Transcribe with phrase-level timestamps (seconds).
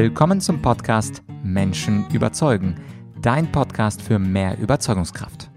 [0.00, 2.80] Willkommen zum Podcast Menschen überzeugen,
[3.20, 5.50] dein Podcast für mehr Überzeugungskraft.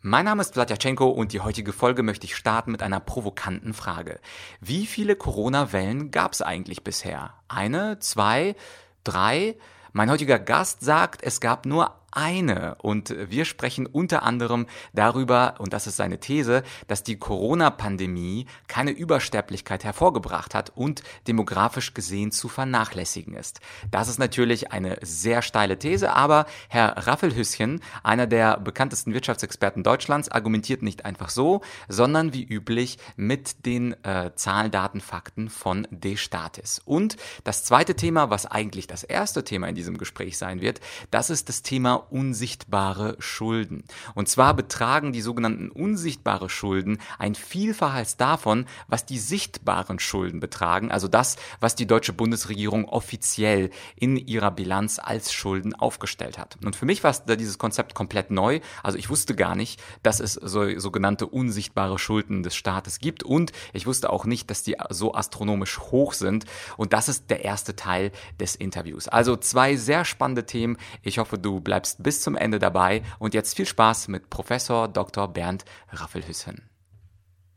[0.00, 4.20] Mein Name ist Vladyachenko und die heutige Folge möchte ich starten mit einer provokanten Frage.
[4.62, 7.34] Wie viele Corona-Wellen gab es eigentlich bisher?
[7.46, 8.56] Eine, zwei,
[9.04, 9.58] drei?
[9.92, 12.76] Mein heutiger Gast sagt, es gab nur eine.
[12.76, 18.90] Und wir sprechen unter anderem darüber, und das ist seine These, dass die Corona-Pandemie keine
[18.90, 23.60] Übersterblichkeit hervorgebracht hat und demografisch gesehen zu vernachlässigen ist.
[23.90, 30.28] Das ist natürlich eine sehr steile These, aber Herr Raffelhüsschen, einer der bekanntesten Wirtschaftsexperten Deutschlands,
[30.28, 36.80] argumentiert nicht einfach so, sondern wie üblich mit den äh, Zahlen, Daten, Fakten von Destatis.
[36.84, 40.80] Und das zweite Thema, was eigentlich das erste Thema in diesem Gespräch sein wird,
[41.10, 43.84] das ist das Thema unsichtbare Schulden.
[44.14, 50.90] Und zwar betragen die sogenannten unsichtbare Schulden ein Vielfaches davon, was die sichtbaren Schulden betragen,
[50.90, 56.56] also das, was die deutsche Bundesregierung offiziell in ihrer Bilanz als Schulden aufgestellt hat.
[56.64, 58.60] Und für mich war dieses Konzept komplett neu.
[58.82, 63.52] Also ich wusste gar nicht, dass es so, sogenannte unsichtbare Schulden des Staates gibt und
[63.72, 66.44] ich wusste auch nicht, dass die so astronomisch hoch sind.
[66.76, 69.08] Und das ist der erste Teil des Interviews.
[69.08, 70.76] Also zwei sehr spannende Themen.
[71.02, 74.88] Ich hoffe, du bleibst bleibst bis zum Ende dabei und jetzt viel Spaß mit Professor
[74.88, 75.28] Dr.
[75.28, 76.69] Bernd Raffelhüssen.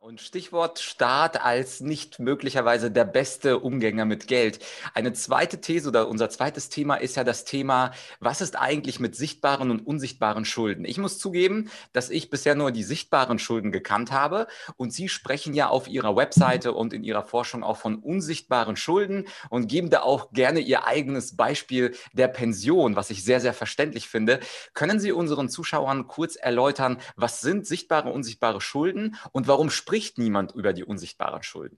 [0.03, 4.59] Und Stichwort Staat als nicht möglicherweise der beste Umgänger mit Geld.
[4.93, 9.15] Eine zweite These oder unser zweites Thema ist ja das Thema, was ist eigentlich mit
[9.15, 10.83] sichtbaren und unsichtbaren Schulden?
[10.83, 15.53] Ich muss zugeben, dass ich bisher nur die sichtbaren Schulden gekannt habe und Sie sprechen
[15.53, 20.01] ja auf Ihrer Webseite und in Ihrer Forschung auch von unsichtbaren Schulden und geben da
[20.01, 24.41] auch gerne Ihr eigenes Beispiel der Pension, was ich sehr, sehr verständlich finde.
[24.73, 30.17] Können Sie unseren Zuschauern kurz erläutern, was sind sichtbare unsichtbare Schulden und warum sprechen spricht
[30.17, 31.77] niemand über die unsichtbaren Schulden.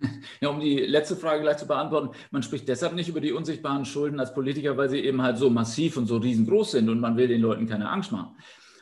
[0.40, 3.84] Ja, um die letzte Frage gleich zu beantworten, man spricht deshalb nicht über die unsichtbaren
[3.84, 7.16] Schulden als Politiker, weil sie eben halt so massiv und so riesengroß sind und man
[7.16, 8.36] will den Leuten keine Angst machen.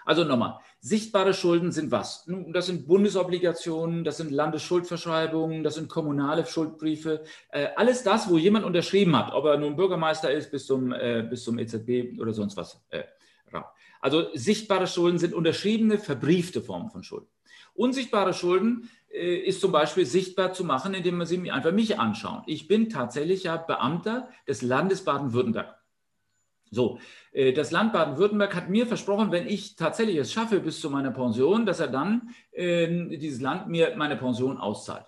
[0.06, 2.26] Also nochmal, sichtbare Schulden sind was?
[2.54, 8.64] Das sind Bundesobligationen, das sind Landesschuldverschreibungen, das sind kommunale Schuldbriefe, äh, alles das, wo jemand
[8.64, 12.56] unterschrieben hat, ob er nun Bürgermeister ist bis zum, äh, bis zum EZB oder sonst
[12.56, 12.82] was.
[12.88, 13.02] Äh,
[14.02, 17.28] also sichtbare Schulden sind unterschriebene, verbriefte Formen von Schulden.
[17.74, 22.42] Unsichtbare Schulden äh, ist zum Beispiel sichtbar zu machen, indem man sie einfach mich anschaut.
[22.46, 25.78] Ich bin tatsächlich ja Beamter des Landes Baden-Württemberg.
[26.70, 26.98] So,
[27.32, 31.10] äh, das Land Baden-Württemberg hat mir versprochen, wenn ich tatsächlich es schaffe bis zu meiner
[31.10, 35.04] Pension, dass er dann äh, dieses Land mir meine Pension auszahlt.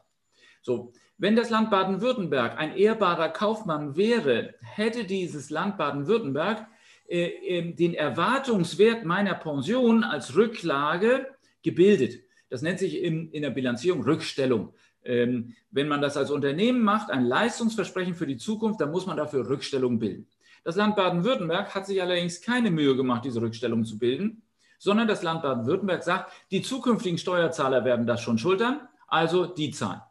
[0.60, 6.66] So, wenn das Land Baden-Württemberg ein ehrbarer Kaufmann wäre, hätte dieses Land Baden-Württemberg
[7.06, 11.28] äh, ähm, den Erwartungswert meiner Pension als Rücklage
[11.62, 12.24] gebildet.
[12.54, 14.74] Das nennt sich in, in der Bilanzierung Rückstellung.
[15.02, 19.16] Ähm, wenn man das als Unternehmen macht, ein Leistungsversprechen für die Zukunft, dann muss man
[19.16, 20.28] dafür Rückstellung bilden.
[20.62, 24.44] Das Land Baden-Württemberg hat sich allerdings keine Mühe gemacht, diese Rückstellung zu bilden,
[24.78, 30.02] sondern das Land Baden-Württemberg sagt, die zukünftigen Steuerzahler werden das schon schultern, also die zahlen.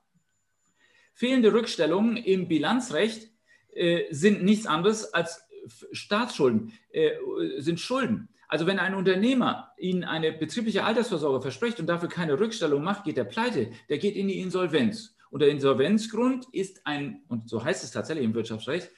[1.14, 3.32] Fehlende Rückstellungen im Bilanzrecht
[3.74, 5.48] äh, sind nichts anderes als
[5.94, 7.12] Staatsschulden, äh,
[7.60, 8.28] sind Schulden.
[8.54, 13.18] Also wenn ein Unternehmer Ihnen eine betriebliche Altersvorsorge verspricht und dafür keine Rückstellung macht, geht
[13.18, 15.16] er pleite, der geht in die Insolvenz.
[15.32, 18.92] Und der Insolvenzgrund ist ein, und so heißt es tatsächlich im Wirtschaftsrecht,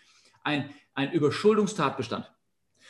[0.44, 2.30] ein, ein Überschuldungstatbestand.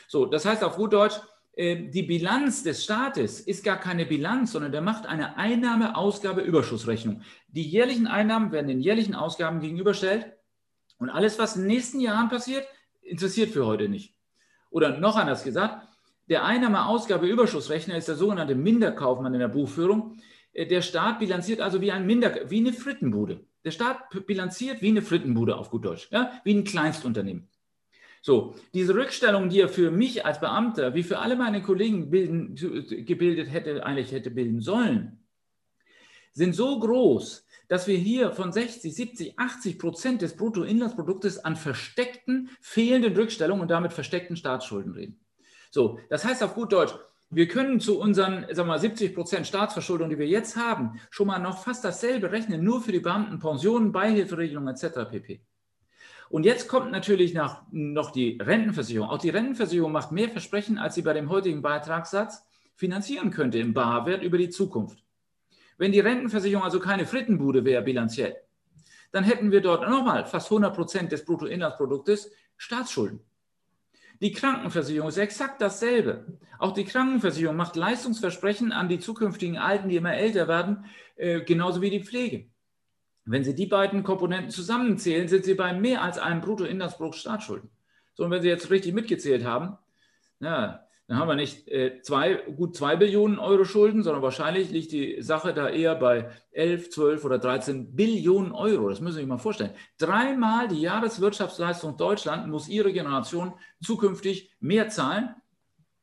[0.08, 1.14] So, das heißt auf gut Deutsch,
[1.56, 7.22] ähm, die Bilanz des Staates ist gar keine Bilanz, sondern der macht eine Einnahme-Ausgabe-Überschussrechnung.
[7.48, 10.34] Die jährlichen Einnahmen werden den jährlichen Ausgaben gegenüberstellt
[10.98, 12.66] und alles, was in den nächsten Jahren passiert,
[13.04, 14.16] interessiert für heute nicht.
[14.72, 15.88] Oder noch anders gesagt,
[16.28, 20.18] der Einnahme-Ausgabe-Überschussrechner ist der sogenannte Minderkaufmann in der Buchführung.
[20.54, 23.46] Äh, der Staat bilanziert also wie, ein Minder, wie eine Frittenbude.
[23.64, 26.32] Der Staat bilanziert wie eine Frittenbude auf gut Deutsch, ja?
[26.44, 27.48] wie ein Kleinstunternehmen.
[28.22, 32.56] So, diese Rückstellung, die er für mich als Beamter, wie für alle meine Kollegen bilden,
[33.06, 35.20] gebildet hätte, eigentlich hätte bilden sollen,
[36.32, 42.50] sind so groß, dass wir hier von 60, 70, 80 Prozent des Bruttoinlandsproduktes an versteckten,
[42.62, 45.25] fehlenden Rückstellungen und damit versteckten Staatsschulden reden.
[45.76, 46.94] So, das heißt auf gut Deutsch,
[47.30, 51.38] wir können zu unseren sagen wir, 70 Prozent Staatsverschuldung, die wir jetzt haben, schon mal
[51.38, 55.00] noch fast dasselbe rechnen, nur für die Beamten, Pensionen, Beihilferegelungen etc.
[55.12, 55.42] pp.
[56.30, 59.10] Und jetzt kommt natürlich nach, noch die Rentenversicherung.
[59.10, 62.46] Auch die Rentenversicherung macht mehr Versprechen, als sie bei dem heutigen Beitragssatz
[62.78, 65.04] finanzieren könnte im Barwert über die Zukunft.
[65.78, 68.38] Wenn die Rentenversicherung also keine Frittenbude wäre bilanziell,
[69.12, 73.20] dann hätten wir dort nochmal fast 100 Prozent des Bruttoinlandsproduktes Staatsschulden.
[74.26, 76.26] Die Krankenversicherung ist exakt dasselbe.
[76.58, 80.86] Auch die Krankenversicherung macht Leistungsversprechen an die zukünftigen Alten, die immer älter werden,
[81.16, 82.48] äh, genauso wie die Pflege.
[83.26, 87.70] Wenn Sie die beiden Komponenten zusammenzählen, sind Sie bei mehr als einem Bruttoinlandsprodukt Staatsschulden.
[88.16, 89.78] So, und wenn Sie jetzt richtig mitgezählt haben,
[90.40, 94.92] ja, dann haben wir nicht äh, zwei, gut zwei Billionen Euro Schulden, sondern wahrscheinlich liegt
[94.92, 98.90] die Sache da eher bei 11, 12 oder 13 Billionen Euro.
[98.90, 99.76] Das müssen Sie sich mal vorstellen.
[100.00, 103.54] Dreimal die Jahreswirtschaftsleistung Deutschland muss Ihre Generation
[103.84, 105.36] zukünftig mehr zahlen,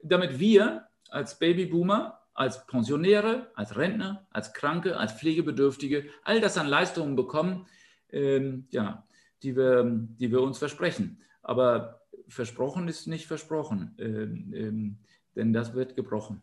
[0.03, 6.69] damit wir als Babyboomer, als Pensionäre, als Rentner, als Kranke, als Pflegebedürftige all das an
[6.69, 7.67] Leistungen bekommen,
[8.11, 9.05] ähm, ja,
[9.43, 11.21] die, wir, die wir uns versprechen.
[11.43, 14.99] Aber versprochen ist nicht versprochen, ähm, ähm,
[15.37, 16.43] denn das wird gebrochen.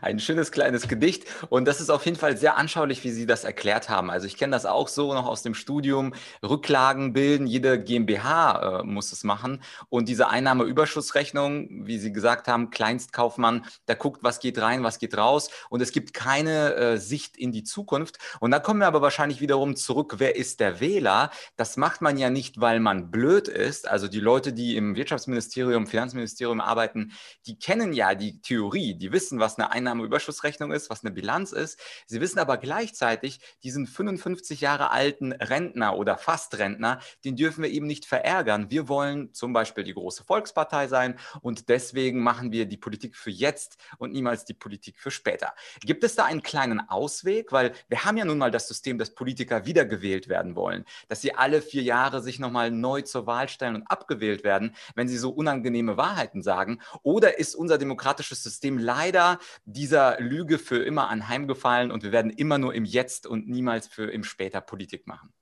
[0.00, 3.44] Ein schönes kleines Gedicht und das ist auf jeden Fall sehr anschaulich, wie Sie das
[3.44, 4.10] erklärt haben.
[4.10, 6.14] Also ich kenne das auch so noch aus dem Studium.
[6.42, 12.70] Rücklagen bilden, jede GmbH äh, muss es machen und diese Einnahmeüberschussrechnung, wie Sie gesagt haben,
[12.70, 17.36] Kleinstkaufmann, der guckt, was geht rein, was geht raus und es gibt keine äh, Sicht
[17.36, 18.18] in die Zukunft.
[18.40, 21.30] Und da kommen wir aber wahrscheinlich wiederum zurück, wer ist der Wähler?
[21.56, 23.88] Das macht man ja nicht, weil man blöd ist.
[23.88, 27.12] Also die Leute, die im Wirtschaftsministerium, Finanzministerium arbeiten,
[27.46, 31.78] die kennen ja die Theorie die, wissen, was eine Einnahmeüberschussrechnung ist, was eine Bilanz ist.
[32.06, 37.86] Sie wissen aber gleichzeitig, diesen 55 Jahre alten Rentner oder Fastrentner, den dürfen wir eben
[37.86, 38.70] nicht verärgern.
[38.70, 43.30] Wir wollen zum Beispiel die große Volkspartei sein und deswegen machen wir die Politik für
[43.30, 45.54] jetzt und niemals die Politik für später.
[45.80, 47.52] Gibt es da einen kleinen Ausweg?
[47.52, 51.34] Weil wir haben ja nun mal das System, dass Politiker wiedergewählt werden wollen, dass sie
[51.34, 55.30] alle vier Jahre sich nochmal neu zur Wahl stellen und abgewählt werden, wenn sie so
[55.30, 56.80] unangenehme Wahrheiten sagen.
[57.02, 62.58] Oder ist unser demokratisches System leider dieser Lüge für immer anheimgefallen und wir werden immer
[62.58, 65.32] nur im Jetzt und niemals für im Später Politik machen.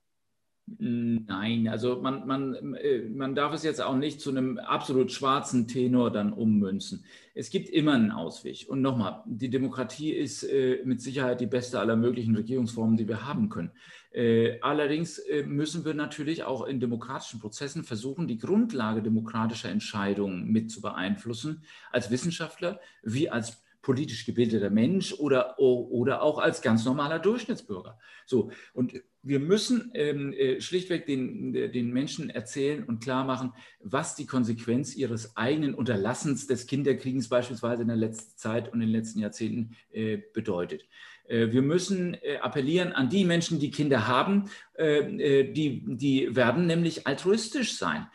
[0.78, 5.68] Nein, also man, man, äh, man darf es jetzt auch nicht zu einem absolut schwarzen
[5.68, 7.04] Tenor dann ummünzen.
[7.34, 8.66] Es gibt immer einen Ausweg.
[8.68, 13.26] Und nochmal, die Demokratie ist äh, mit Sicherheit die beste aller möglichen Regierungsformen, die wir
[13.26, 13.72] haben können.
[14.12, 20.70] Äh, allerdings müssen wir natürlich auch in demokratischen Prozessen versuchen, die Grundlage demokratischer Entscheidungen mit
[20.70, 27.18] zu beeinflussen, als Wissenschaftler wie als politisch gebildeter Mensch oder, oder auch als ganz normaler
[27.18, 27.98] Durchschnittsbürger.
[28.26, 34.14] So, und wir müssen ähm, äh, schlichtweg den, den Menschen erzählen und klar machen, was
[34.14, 38.96] die Konsequenz ihres eigenen Unterlassens des Kinderkriegens beispielsweise in der letzten Zeit und in den
[38.96, 40.84] letzten Jahrzehnten äh, bedeutet.
[41.28, 46.66] Äh, wir müssen äh, appellieren an die Menschen, die Kinder haben, äh, die, die werden
[46.66, 48.06] nämlich altruistisch sein.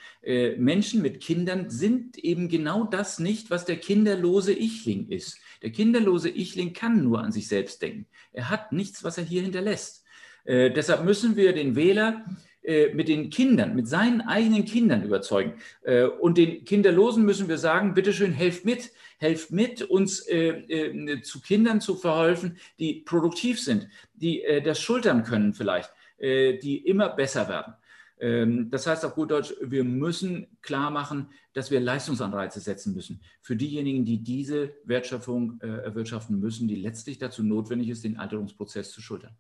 [0.57, 5.39] Menschen mit Kindern sind eben genau das nicht, was der kinderlose Ichling ist.
[5.62, 8.07] Der kinderlose Ichling kann nur an sich selbst denken.
[8.33, 10.04] Er hat nichts, was er hier hinterlässt.
[10.45, 12.25] Deshalb müssen wir den Wähler
[12.94, 15.54] mit den Kindern, mit seinen eigenen Kindern überzeugen.
[16.19, 21.42] Und den Kinderlosen müssen wir sagen, bitteschön, helft mit helft mit, uns äh, äh, zu
[21.42, 27.10] Kindern zu verhelfen, die produktiv sind, die äh, das schultern können vielleicht, äh, die immer
[27.10, 27.74] besser werden.
[28.19, 33.22] Ähm, das heißt auf gut Deutsch, wir müssen klar machen, dass wir Leistungsanreize setzen müssen
[33.42, 38.92] für diejenigen, die diese Wertschöpfung äh, erwirtschaften müssen, die letztlich dazu notwendig ist, den Alterungsprozess
[38.92, 39.36] zu schultern.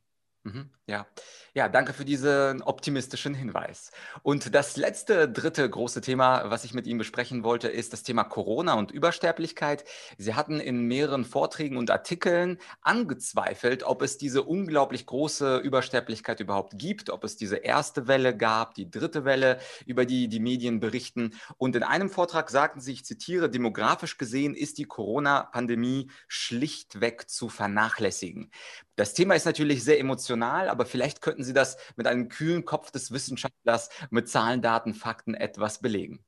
[0.47, 1.05] Mhm, ja.
[1.53, 3.91] ja, danke für diesen optimistischen Hinweis.
[4.23, 8.23] Und das letzte, dritte große Thema, was ich mit Ihnen besprechen wollte, ist das Thema
[8.23, 9.83] Corona und Übersterblichkeit.
[10.17, 16.79] Sie hatten in mehreren Vorträgen und Artikeln angezweifelt, ob es diese unglaublich große Übersterblichkeit überhaupt
[16.79, 21.33] gibt, ob es diese erste Welle gab, die dritte Welle, über die die Medien berichten.
[21.57, 27.49] Und in einem Vortrag sagten Sie, ich zitiere, demografisch gesehen ist die Corona-Pandemie schlichtweg zu
[27.49, 28.49] vernachlässigen.
[28.97, 32.89] Das Thema ist natürlich sehr emotional, aber vielleicht könnten Sie das mit einem kühlen Kopf
[32.89, 36.19] des Wissenschaftlers mit Zahlen, Daten, Fakten etwas belegen.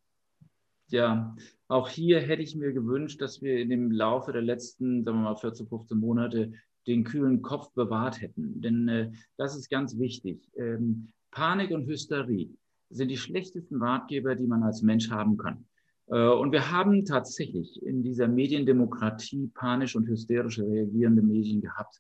[0.90, 1.36] Ja,
[1.68, 5.24] auch hier hätte ich mir gewünscht, dass wir in dem Laufe der letzten, sagen wir
[5.24, 6.54] mal, 14, 15 Monate
[6.86, 8.62] den kühlen Kopf bewahrt hätten.
[8.62, 10.48] Denn äh, das ist ganz wichtig.
[10.56, 12.56] Ähm, Panik und Hysterie
[12.92, 15.66] sind die schlechtesten Ratgeber, die man als Mensch haben kann.
[16.08, 22.00] Äh, und wir haben tatsächlich in dieser Mediendemokratie panisch und hysterisch reagierende Medien gehabt.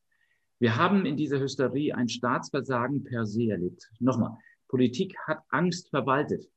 [0.59, 3.89] Wir haben in dieser Hysterie ein Staatsversagen per se erlebt.
[3.99, 4.37] Nochmal,
[4.67, 6.49] Politik hat Angst verwaltet.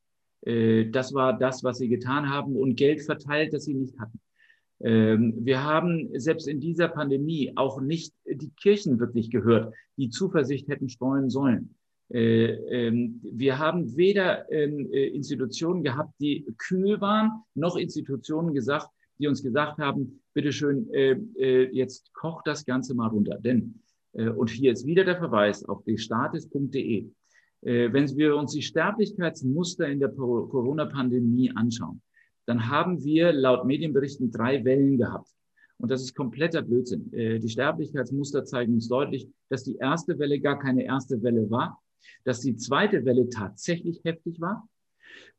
[0.42, 4.20] Äh, das war das, was sie getan haben und Geld verteilt, das sie nicht hatten.
[4.80, 10.68] Ähm, wir haben selbst in dieser Pandemie auch nicht die Kirchen wirklich gehört, die Zuversicht
[10.68, 11.76] hätten streuen sollen.
[12.12, 12.54] Äh,
[12.86, 19.28] ähm, wir haben weder ähm, äh, Institutionen gehabt, die kühl waren, noch Institutionen gesagt, die
[19.28, 20.88] uns gesagt haben, bitteschön,
[21.70, 23.38] jetzt kocht das Ganze mal runter.
[23.38, 23.81] Denn
[24.12, 27.10] und hier ist wieder der Verweis auf destatis.de.
[27.62, 32.02] Äh, wenn wir uns die Sterblichkeitsmuster in der Corona-Pandemie anschauen,
[32.46, 35.28] dann haben wir laut Medienberichten drei Wellen gehabt.
[35.78, 37.12] Und das ist kompletter Blödsinn.
[37.12, 41.80] Äh, die Sterblichkeitsmuster zeigen uns deutlich, dass die erste Welle gar keine erste Welle war,
[42.24, 44.68] dass die zweite Welle tatsächlich heftig war.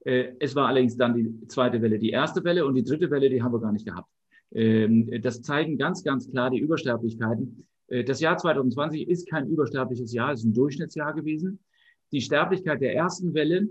[0.05, 3.29] Äh, es war allerdings dann die zweite Welle die erste Welle und die dritte Welle,
[3.29, 4.09] die haben wir gar nicht gehabt.
[4.51, 7.67] Ähm, das zeigen ganz, ganz klar die Übersterblichkeiten.
[7.93, 11.59] Äh, das Jahr 2020 ist kein übersterbliches Jahr, es ist ein Durchschnittsjahr gewesen.
[12.11, 13.69] Die Sterblichkeit der ersten Welle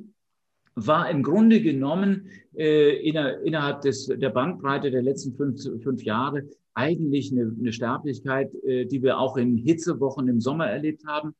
[0.74, 7.30] war im Grunde genommen äh, innerhalb des, der Bandbreite der letzten fünf, fünf Jahre eigentlich
[7.32, 11.34] eine, eine Sterblichkeit, äh, die wir auch in Hitzewochen im Sommer erlebt haben.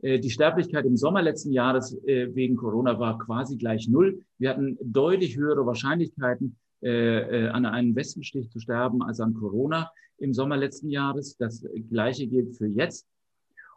[0.00, 4.20] Äh, die Sterblichkeit im Sommer letzten Jahres äh, wegen Corona war quasi gleich null.
[4.38, 9.90] Wir hatten deutlich höhere Wahrscheinlichkeiten, äh, äh, an einem Westenstich zu sterben als an Corona
[10.18, 11.36] im Sommer letzten Jahres.
[11.36, 13.04] Das Gleiche gilt für jetzt.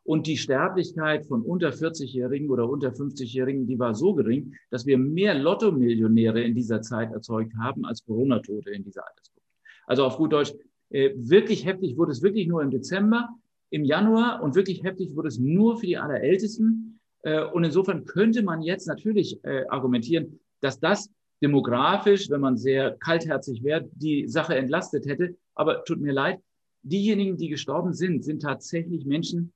[0.03, 5.00] Und die Sterblichkeit von unter 40-Jährigen oder unter 50-Jährigen, die war so gering, dass wir
[5.00, 9.48] mehr Lotto-Millionäre in dieser Zeit erzeugt haben als Corona-Tote in dieser Altersgruppe.
[9.88, 10.53] Also auf gut Deutsch,
[10.91, 13.29] äh, wirklich heftig wurde es wirklich nur im Dezember,
[13.72, 17.00] im Januar und wirklich heftig wurde es nur für die Allerältesten.
[17.24, 21.10] Äh, und insofern könnte man jetzt natürlich argumentieren, dass das
[21.42, 25.36] demografisch, wenn man sehr kaltherzig wäre, die Sache entlastet hätte.
[25.56, 26.40] Aber tut mir leid,
[26.84, 29.54] diejenigen, die gestorben sind, sind tatsächlich Menschen,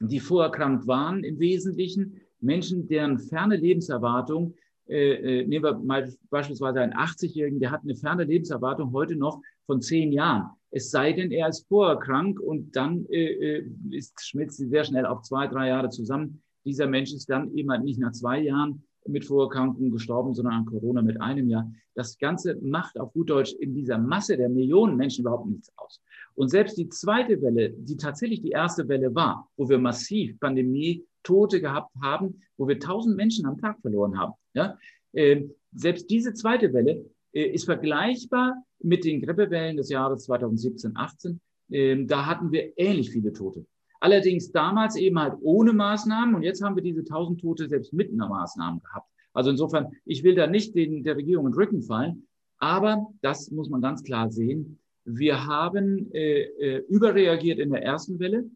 [0.00, 4.54] die vorerkrankt waren im Wesentlichen, Menschen, deren ferne Lebenserwartung,
[4.88, 9.40] äh, äh nehmen wir mal beispielsweise einen 80-Jährigen, der hat eine ferne Lebenserwartung heute noch
[9.66, 10.50] von zehn Jahren.
[10.70, 15.04] Es sei denn, er ist vorerkrankt und dann äh, äh ist, schmilzt sie sehr schnell
[15.04, 16.42] auf zwei, drei Jahre zusammen.
[16.64, 21.02] Dieser Mensch ist dann eben nicht nach zwei Jahren mit Vorerkrankungen gestorben, sondern an Corona
[21.02, 21.70] mit einem Jahr.
[21.94, 26.00] Das Ganze macht auf gut Deutsch in dieser Masse der Millionen Menschen überhaupt nichts aus.
[26.34, 31.04] Und selbst die zweite Welle, die tatsächlich die erste Welle war, wo wir massiv Pandemie,
[31.22, 34.78] Tote gehabt haben, wo wir tausend Menschen am Tag verloren haben, ja,
[35.12, 41.40] äh, selbst diese zweite Welle äh, ist vergleichbar mit den Grippewellen des Jahres 2017, 18.
[41.70, 43.66] Äh, da hatten wir ähnlich viele Tote.
[44.00, 48.10] Allerdings damals eben halt ohne Maßnahmen und jetzt haben wir diese 1000 Tote selbst mit
[48.10, 49.08] einer Maßnahmen gehabt.
[49.32, 52.26] Also insofern, ich will da nicht den, der Regierung in den Rücken fallen,
[52.58, 54.78] aber das muss man ganz klar sehen.
[55.04, 58.50] Wir haben äh, äh, überreagiert in der ersten Welle.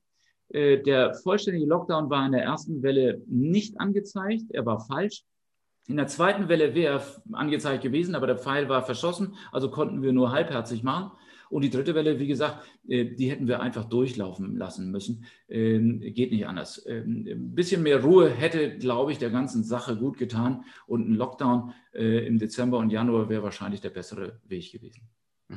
[0.49, 4.45] Äh, der vollständige Lockdown war in der ersten Welle nicht angezeigt.
[4.51, 5.25] Er war falsch.
[5.87, 10.01] In der zweiten Welle wäre er angezeigt gewesen, aber der Pfeil war verschossen, also konnten
[10.01, 11.13] wir nur halbherzig machen.
[11.55, 15.25] Und die dritte Welle, wie gesagt, äh, die hätten wir einfach durchlaufen lassen müssen.
[15.49, 16.85] Ähm, geht nicht anders.
[16.85, 20.65] Ähm, ein bisschen mehr Ruhe hätte, glaube ich, der ganzen Sache gut getan.
[20.89, 25.09] Und ein Lockdown äh, im Dezember und Januar wäre wahrscheinlich der bessere Weg gewesen.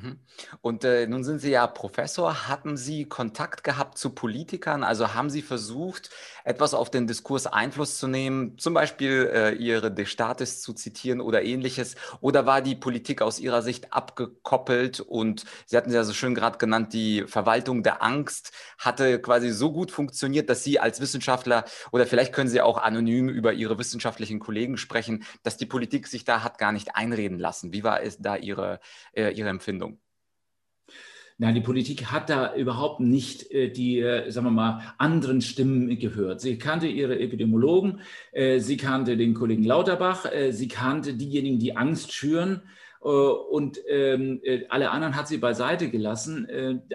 [0.02, 0.20] Mhm.
[0.62, 2.48] Und äh, nun sind Sie ja Professor.
[2.48, 4.84] Hatten Sie Kontakt gehabt zu Politikern?
[4.84, 6.10] Also haben Sie versucht,
[6.44, 11.22] etwas auf den Diskurs Einfluss zu nehmen, zum Beispiel äh, Ihre De Statis zu zitieren
[11.22, 11.96] oder ähnliches?
[12.22, 15.00] Oder war die Politik aus Ihrer Sicht abgekoppelt?
[15.00, 19.50] Und Sie hatten es ja so schön gerade genannt, die Verwaltung der Angst hatte quasi
[19.52, 23.78] so gut funktioniert, dass Sie als Wissenschaftler oder vielleicht können Sie auch anonym über Ihre
[23.80, 27.74] wissenschaftlichen Kollegen sprechen, dass die Politik sich da hat gar nicht einreden lassen.
[27.74, 28.80] Wie war es da Ihre,
[29.14, 29.87] äh, Ihre Empfindung?
[31.40, 36.00] Nein, die Politik hat da überhaupt nicht äh, die, äh, sagen wir mal, anderen Stimmen
[36.00, 36.42] gehört.
[36.42, 38.02] Sie kannte ihre Epidemiologen,
[38.32, 42.64] äh, sie kannte den Kollegen Lauterbach, sie kannte diejenigen, die Angst schüren.
[43.00, 46.48] Und ähm, äh, alle anderen hat sie beiseite gelassen.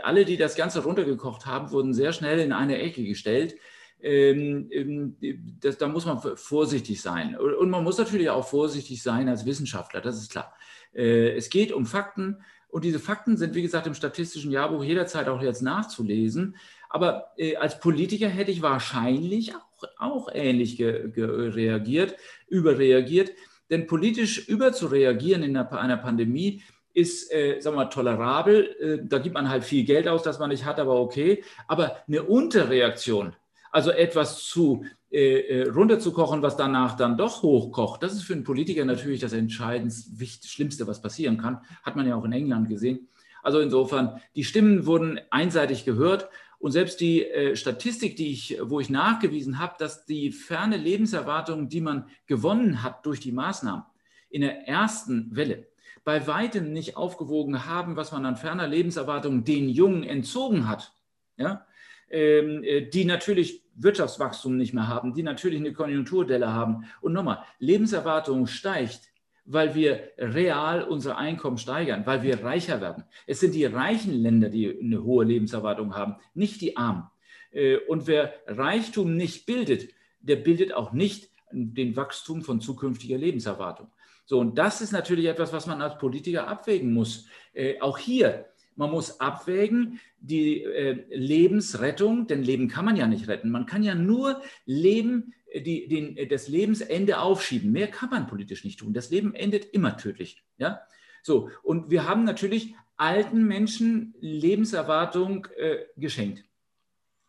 [0.03, 3.55] alle, die das Ganze runtergekocht haben, wurden sehr schnell in eine Ecke gestellt.
[4.03, 5.17] Ähm, ähm,
[5.61, 7.37] das, da muss man vorsichtig sein.
[7.37, 10.53] Und man muss natürlich auch vorsichtig sein als Wissenschaftler, das ist klar.
[10.95, 12.43] Es geht um Fakten
[12.73, 16.57] und diese Fakten sind, wie gesagt, im statistischen Jahrbuch jederzeit auch jetzt nachzulesen.
[16.89, 22.17] Aber äh, als Politiker hätte ich wahrscheinlich auch, auch ähnlich reagiert,
[22.49, 23.33] überreagiert.
[23.69, 26.63] Denn politisch überzureagieren in einer, einer Pandemie
[26.95, 28.75] ist, äh, sagen wir mal, tolerabel.
[28.81, 31.45] Äh, da gibt man halt viel Geld aus, das man nicht hat, aber okay.
[31.69, 33.37] Aber eine Unterreaktion,
[33.71, 38.45] also etwas zu äh, äh, runterzukochen, was danach dann doch hochkocht, das ist für einen
[38.45, 41.61] Politiker natürlich das entscheidend Schlimmste, was passieren kann.
[41.83, 43.09] Hat man ja auch in England gesehen.
[43.43, 46.31] Also insofern, die Stimmen wurden einseitig gehört.
[46.59, 51.69] Und selbst die äh, Statistik, die ich, wo ich nachgewiesen habe, dass die ferne Lebenserwartung,
[51.69, 53.85] die man gewonnen hat durch die Maßnahmen
[54.31, 55.67] in der ersten Welle,
[56.05, 60.95] bei weitem nicht aufgewogen haben, was man an ferner Lebenserwartung den Jungen entzogen hat.
[61.37, 61.67] Ja?
[62.13, 66.85] Ähm, äh, die natürlich Wirtschaftswachstum nicht mehr haben, die natürlich eine Konjunkturdelle haben.
[67.01, 69.01] Und nochmal, Lebenserwartung steigt,
[69.47, 73.05] weil wir real unsere Einkommen steigern, weil wir reicher werden.
[73.27, 77.05] Es sind die reichen Länder, die eine hohe Lebenserwartung haben, nicht die armen.
[77.51, 79.89] Äh, und wer Reichtum nicht bildet,
[80.21, 83.91] der bildet auch nicht den Wachstum von zukünftiger Lebenserwartung.
[84.27, 87.27] So, und das ist natürlich etwas, was man als Politiker abwägen muss.
[87.55, 93.29] Äh, auch hier man muss abwägen, die äh, Lebensrettung, denn Leben kann man ja nicht
[93.29, 93.51] retten.
[93.51, 97.73] Man kann ja nur Leben, äh, die, den, äh, das Lebensende aufschieben.
[97.73, 98.95] Mehr kann man politisch nicht tun.
[98.95, 100.43] Das Leben endet immer tödlich.
[100.59, 100.83] Ja?
[101.23, 106.45] So, und wir haben natürlich alten Menschen Lebenserwartung äh, geschenkt.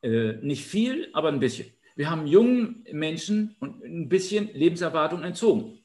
[0.02, 1.68] Äh, nicht viel, aber ein bisschen.
[1.96, 5.80] Wir haben jungen Menschen ein bisschen Lebenserwartung entzogen.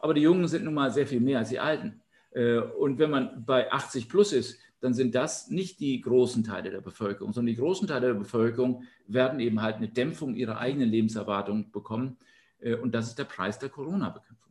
[0.00, 2.02] Aber die Jungen sind nun mal sehr viel mehr als die Alten.
[2.32, 6.70] Äh, und wenn man bei 80 plus ist, dann sind das nicht die großen Teile
[6.72, 10.90] der Bevölkerung, sondern die großen Teile der Bevölkerung werden eben halt eine Dämpfung ihrer eigenen
[10.90, 12.18] Lebenserwartung bekommen.
[12.58, 14.41] Äh, und das ist der Preis der Corona-Bekämpfung.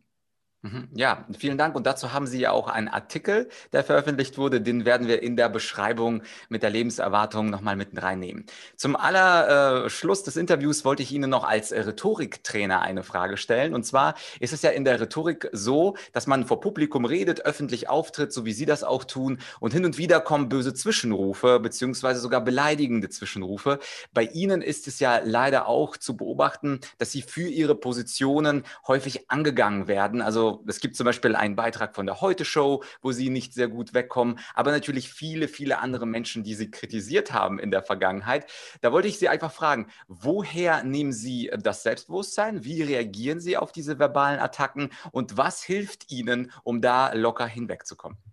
[0.64, 0.88] Mhm.
[0.94, 1.74] Ja, vielen Dank.
[1.74, 4.60] Und dazu haben Sie ja auch einen Artikel, der veröffentlicht wurde.
[4.60, 8.46] Den werden wir in der Beschreibung mit der Lebenserwartung nochmal mit reinnehmen.
[8.76, 13.74] Zum aller äh, Schluss des Interviews wollte ich Ihnen noch als Rhetoriktrainer eine Frage stellen.
[13.74, 17.88] Und zwar ist es ja in der Rhetorik so, dass man vor Publikum redet, öffentlich
[17.88, 19.38] auftritt, so wie Sie das auch tun.
[19.58, 23.80] Und hin und wieder kommen böse Zwischenrufe, beziehungsweise sogar beleidigende Zwischenrufe.
[24.14, 29.28] Bei Ihnen ist es ja leider auch zu beobachten, dass Sie für Ihre Positionen häufig
[29.28, 30.22] angegangen werden.
[30.22, 33.94] Also es gibt zum Beispiel einen Beitrag von der Heute-Show, wo sie nicht sehr gut
[33.94, 38.46] wegkommen, aber natürlich viele, viele andere Menschen, die sie kritisiert haben in der Vergangenheit.
[38.80, 42.64] Da wollte ich Sie einfach fragen, woher nehmen Sie das Selbstbewusstsein?
[42.64, 44.90] Wie reagieren Sie auf diese verbalen Attacken?
[45.10, 48.31] Und was hilft Ihnen, um da locker hinwegzukommen?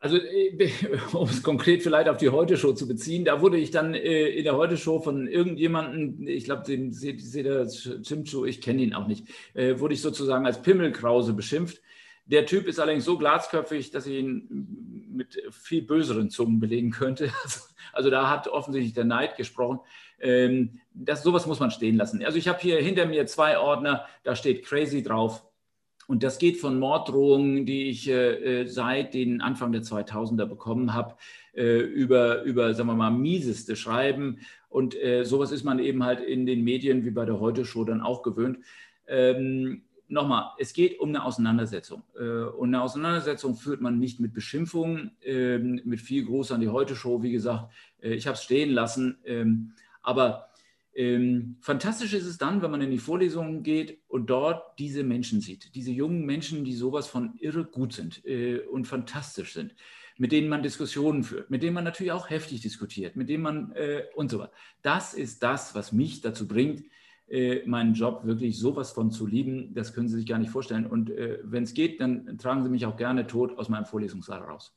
[0.00, 0.70] Also, äh,
[1.12, 4.44] um es konkret vielleicht auf die Heute-Show zu beziehen, da wurde ich dann äh, in
[4.44, 9.78] der Heute-Show von irgendjemandem, ich glaube, den Seda Chimchu, ich kenne ihn auch nicht, äh,
[9.78, 11.82] wurde ich sozusagen als Pimmelkrause beschimpft.
[12.24, 17.32] Der Typ ist allerdings so glatzköpfig, dass ich ihn mit viel böseren Zungen belegen könnte.
[17.92, 19.80] Also da hat offensichtlich der Neid gesprochen.
[20.20, 22.24] Ähm, das, sowas muss man stehen lassen.
[22.24, 25.42] Also ich habe hier hinter mir zwei Ordner, da steht Crazy drauf,
[26.10, 30.92] und das geht von Morddrohungen, die ich äh, äh seit den Anfang der 2000er bekommen
[30.92, 31.14] habe,
[31.54, 34.40] äh, über, über, sagen wir mal, mieseste Schreiben.
[34.68, 38.00] Und äh, sowas ist man eben halt in den Medien wie bei der Heute-Show dann
[38.00, 38.58] auch gewöhnt.
[39.06, 42.02] Ähm, Nochmal, es geht um eine Auseinandersetzung.
[42.18, 46.68] Äh, und eine Auseinandersetzung führt man nicht mit Beschimpfungen, ähm, mit viel Gruß an die
[46.70, 47.22] Heute-Show.
[47.22, 47.70] Wie gesagt,
[48.02, 49.18] äh, ich habe es stehen lassen.
[49.24, 50.49] Ähm, aber
[50.94, 55.40] ähm, fantastisch ist es dann, wenn man in die Vorlesungen geht und dort diese Menschen
[55.40, 59.74] sieht, diese jungen Menschen, die sowas von irre gut sind äh, und fantastisch sind,
[60.18, 63.72] mit denen man Diskussionen führt, mit denen man natürlich auch heftig diskutiert, mit denen man
[63.72, 64.52] äh, und so weiter.
[64.82, 66.82] Das ist das, was mich dazu bringt,
[67.28, 69.72] äh, meinen Job wirklich sowas von zu lieben.
[69.72, 70.86] Das können Sie sich gar nicht vorstellen.
[70.86, 74.40] Und äh, wenn es geht, dann tragen Sie mich auch gerne tot aus meinem Vorlesungssaal
[74.40, 74.76] raus.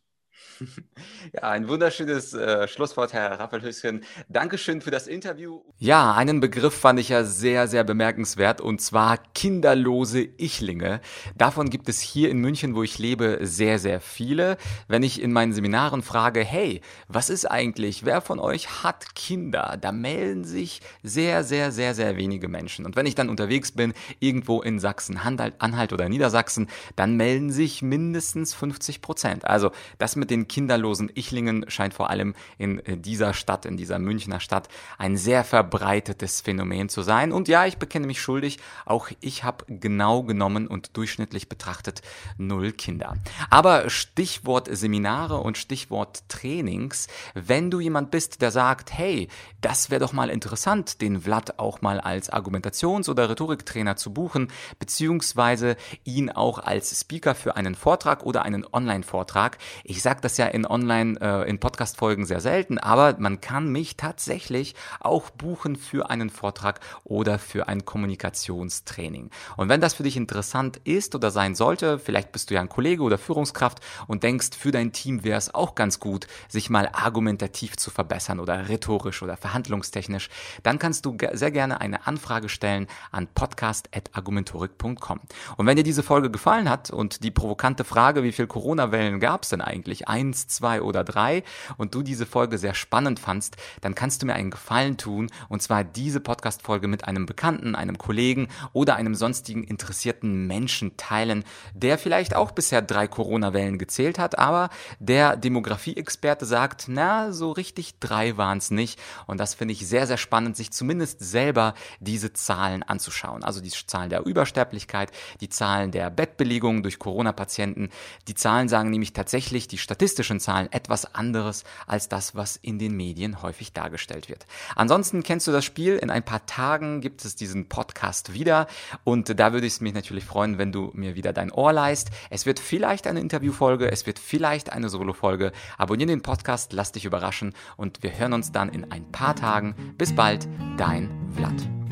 [1.33, 4.03] Ja, ein wunderschönes äh, Schlusswort, Herr Rappelhöschen.
[4.29, 5.61] Dankeschön für das Interview.
[5.79, 11.01] Ja, einen Begriff fand ich ja sehr, sehr bemerkenswert und zwar kinderlose Ichlinge.
[11.35, 14.57] Davon gibt es hier in München, wo ich lebe, sehr, sehr viele.
[14.87, 19.77] Wenn ich in meinen Seminaren frage, hey, was ist eigentlich, wer von euch hat Kinder?
[19.79, 22.85] Da melden sich sehr, sehr, sehr, sehr wenige Menschen.
[22.85, 27.81] Und wenn ich dann unterwegs bin, irgendwo in Sachsen, Anhalt oder Niedersachsen, dann melden sich
[27.81, 29.45] mindestens 50 Prozent.
[29.45, 33.99] Also das mit den kinderlosen Ichlingen scheint vor allem in äh, dieser Stadt, in dieser
[33.99, 37.31] Münchner Stadt, ein sehr verbreitetes Phänomen zu sein.
[37.31, 42.01] Und ja, ich bekenne mich schuldig, auch ich habe genau genommen und durchschnittlich betrachtet
[42.37, 43.15] null Kinder.
[43.49, 49.27] Aber Stichwort Seminare und Stichwort Trainings, wenn du jemand bist, der sagt, hey,
[49.61, 54.49] das wäre doch mal interessant, den Vlad auch mal als Argumentations- oder Rhetoriktrainer zu buchen,
[54.79, 59.57] beziehungsweise ihn auch als Speaker für einen Vortrag oder einen Online-Vortrag.
[59.83, 63.97] Ich sage das ja in Online, äh, in Podcast-Folgen sehr selten, aber man kann mich
[63.97, 69.29] tatsächlich auch buchen für einen Vortrag oder für ein Kommunikationstraining.
[69.57, 72.69] Und wenn das für dich interessant ist oder sein sollte, vielleicht bist du ja ein
[72.69, 76.89] Kollege oder Führungskraft und denkst, für dein Team wäre es auch ganz gut, sich mal
[76.91, 80.29] argumentativ zu verbessern oder rhetorisch oder verhandlungstechnisch,
[80.63, 85.19] dann kannst du sehr gerne eine Anfrage stellen an podcast.argumentorik.com.
[85.57, 89.43] Und wenn dir diese Folge gefallen hat und die provokante Frage, wie viel Corona-Wellen gab
[89.43, 91.43] es denn eigentlich, eins, zwei oder drei
[91.77, 95.61] und du diese Folge sehr spannend fandst, dann kannst du mir einen Gefallen tun und
[95.61, 101.97] zwar diese Podcast-Folge mit einem Bekannten, einem Kollegen oder einem sonstigen interessierten Menschen teilen, der
[101.97, 108.37] vielleicht auch bisher drei Corona-Wellen gezählt hat, aber der Demografie-Experte sagt, na, so richtig drei
[108.37, 108.99] waren es nicht.
[109.27, 113.43] Und das finde ich sehr, sehr spannend, sich zumindest selber diese Zahlen anzuschauen.
[113.43, 115.11] Also die Zahlen der Übersterblichkeit,
[115.41, 117.89] die Zahlen der Bettbelegung durch Corona-Patienten.
[118.27, 122.79] Die Zahlen sagen nämlich tatsächlich, die Statistik statistischen Zahlen etwas anderes als das, was in
[122.79, 124.47] den Medien häufig dargestellt wird.
[124.75, 125.97] Ansonsten kennst du das Spiel.
[125.97, 128.65] In ein paar Tagen gibt es diesen Podcast wieder
[129.03, 132.09] und da würde ich mich natürlich freuen, wenn du mir wieder dein Ohr leist.
[132.31, 135.51] Es wird vielleicht eine Interviewfolge, es wird vielleicht eine Solo-Folge.
[135.77, 139.75] Abonniere den Podcast, lass dich überraschen und wir hören uns dann in ein paar Tagen.
[139.99, 141.82] Bis bald, dein Vlad.